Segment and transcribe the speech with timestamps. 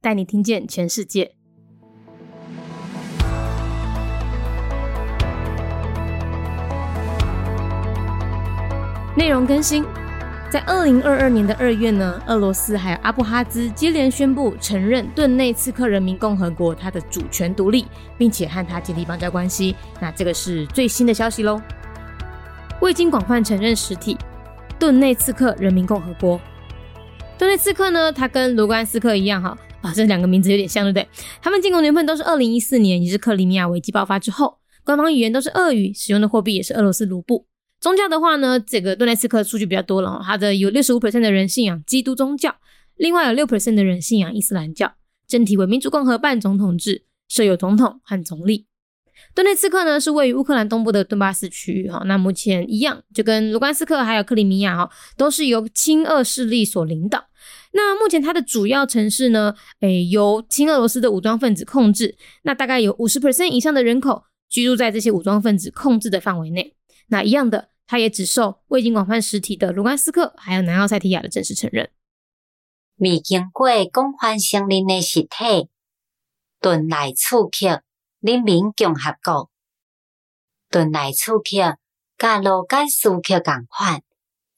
[0.00, 1.32] 带你听见全世界。
[9.16, 9.84] 内容更新，
[10.48, 17.84] 在二零二二年的二月呢，俄罗斯还有阿布哈兹接连宣布承认顿内茨克人民共和国它的主权独立，
[18.16, 19.74] 并且和它建立邦交关系。
[20.00, 21.60] 那这个是最新的消息喽。
[22.80, 24.16] 未经广泛承认实体，
[24.78, 26.40] 顿内茨克人民共和国。
[27.36, 29.58] 顿内茨克呢，它跟卢甘斯克一样哈。
[29.80, 31.08] 啊，这两个名字有点像，对不对？
[31.40, 34.58] 他们进攻年份都是二零一四年，也是克里米亚危机爆发之后。
[34.84, 37.46] 官方语言都是俄语，使用的货币也是俄罗斯卢布。
[37.78, 42.56] 宗教的话呢，这个顿涅茨克数据比较多了，它的有六十五 percent 的人信仰基督宗教，
[42.96, 44.94] 另外有六 percent 的人信仰伊斯兰教。
[45.26, 48.67] 政体为民主共和半总统制，设有总统和总理。
[49.38, 57.24] 顿内茨克呢是位于乌克兰东部的顿巴斯区域哈，那目前一样，就跟卢甘斯克还有克里米亚哈，都是由亲俄势力所领导。
[57.70, 62.18] 那目前它的主要城市呢，诶，由亲俄罗斯的武装分子控制。
[62.42, 66.74] 那大概有五十 percent 以上的人口居住在这些武装分子控制的范围内。
[67.06, 71.88] 那一样的，它也只受未经广泛实体的卢甘斯克还有南奥塞梯亚的正式承认。
[72.96, 75.68] 未经过广泛承认的实体，
[76.60, 77.84] 顿内茨克
[78.20, 79.48] 人民共和国。
[80.68, 81.78] 顿内茨克
[82.16, 84.02] 甲卢甘斯克共款，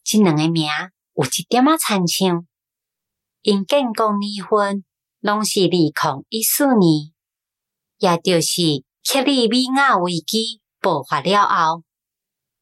[0.02, 0.66] 即两个名
[1.14, 2.46] 有一点仔参像。
[3.42, 4.84] 因建国年份
[5.20, 5.92] 拢是二零
[6.30, 7.12] 一四年，
[7.98, 11.84] 也就是克里米亚危机爆发了后，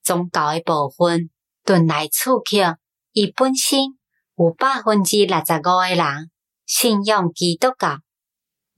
[0.03, 1.31] 宗教的部分
[1.65, 2.79] 顿内茨克
[3.13, 3.81] 伊本身
[4.37, 6.31] 有百分之六十五的人
[6.67, 8.01] 信仰基督教，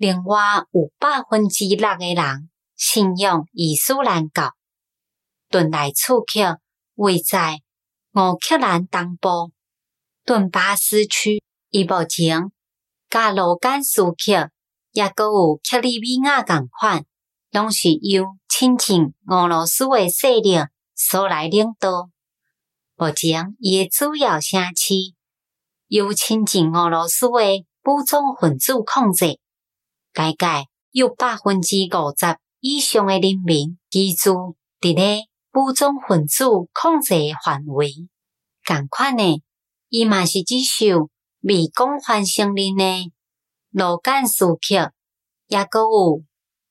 [0.00, 4.54] 另外有百分之六的人信仰伊斯兰教。
[5.50, 6.58] 顿内茨克
[6.94, 7.60] 位在
[8.14, 9.52] 乌克兰东部
[10.24, 11.42] 顿巴斯区。
[11.68, 12.50] 伊目前，
[13.10, 14.50] 甲卢甘斯克
[14.92, 17.04] 也阁有克里米亚共款，
[17.50, 20.56] 拢是由亲近俄罗斯诶势力
[20.94, 22.08] 所来领导。
[22.96, 24.94] 目前，伊诶主要城市
[25.88, 29.38] 由亲近俄罗斯诶武装分子控制，
[30.12, 38.08] 大概有百分之五十以上的人民居住伫咧武装分子控制范围。
[38.64, 39.42] 共款诶，
[39.88, 41.08] 伊嘛是只受。
[41.42, 43.10] 未广泛承认的
[43.70, 44.92] 卢甘斯克，
[45.48, 46.22] 也阁有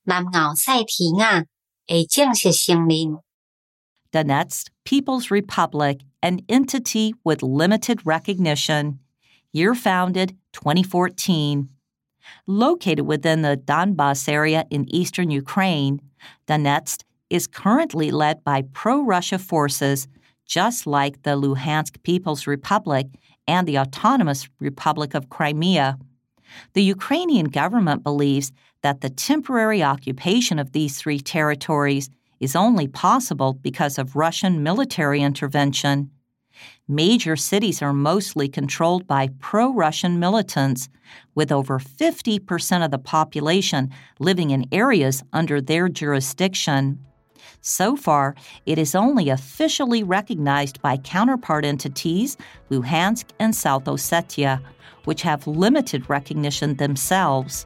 [0.03, 1.45] 南奥塞梯亚
[1.88, 3.17] 的正式承认。
[4.11, 9.00] Donetsk People's Republic, an entity with limited recognition,
[9.51, 11.69] year founded 2014.
[12.47, 16.01] Located within the Donbas area in eastern Ukraine,
[16.47, 20.07] Donetsk is currently led by pro Russia forces,
[20.45, 23.07] just like the Luhansk People's Republic
[23.47, 25.97] and the Autonomous Republic of Crimea.
[26.73, 28.51] The Ukrainian government believes
[28.81, 35.22] that the temporary occupation of these three territories is only possible because of Russian military
[35.22, 36.09] intervention.
[36.88, 40.90] Major cities are mostly controlled by pro Russian militants,
[41.36, 43.90] with over 50% of the population
[44.20, 47.00] living in areas under their jurisdiction.
[47.62, 52.38] So far, it is only officially recognized by counterpart entities,
[52.69, 54.62] Luhansk and South Ossetia,
[55.06, 57.66] which have limited recognition themselves.